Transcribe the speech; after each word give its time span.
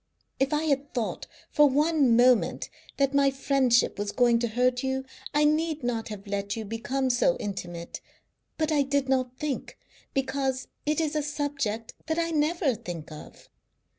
If 0.39 0.51
I 0.51 0.63
had 0.63 0.95
thought 0.95 1.27
for 1.51 1.69
one 1.69 2.15
moment 2.17 2.71
that 2.97 3.13
my 3.13 3.29
friendship 3.29 3.99
was 3.99 4.11
going 4.11 4.39
to 4.39 4.47
hurt 4.47 4.81
you 4.81 5.05
I 5.31 5.43
need 5.45 5.83
not 5.83 6.07
have 6.09 6.25
let 6.25 6.55
you 6.55 6.65
become 6.65 7.11
so 7.11 7.37
intimate, 7.37 8.01
but 8.57 8.71
I 8.71 8.81
did 8.81 9.07
not 9.07 9.37
think, 9.37 9.77
because 10.15 10.67
it 10.87 10.99
is 10.99 11.15
a 11.15 11.21
subject 11.21 11.93
that 12.07 12.17
I 12.17 12.31
never 12.31 12.73
think 12.73 13.11
of. 13.11 13.47